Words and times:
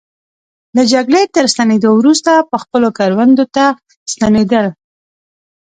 له 0.75 0.83
جګړې 0.93 1.21
تر 1.35 1.45
ستنېدو 1.53 1.89
وروسته 1.95 2.31
به 2.49 2.57
خپلو 2.63 2.87
کروندو 2.97 3.45
ته 3.55 3.65
ستنېدل. 4.13 4.65